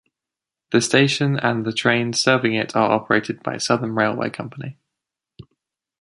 [0.71, 4.79] The station and the trains serving it are operated by Southern railway company.